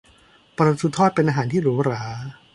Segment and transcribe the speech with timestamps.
[0.57, 2.01] ปลาทูทอดเป็นอาหารที่หรูหรา